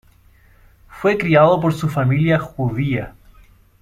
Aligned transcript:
Fue 0.87 1.15
criado 1.15 1.59
por 1.61 1.75
su 1.75 1.87
familia 1.87 2.39
judía. 2.39 3.13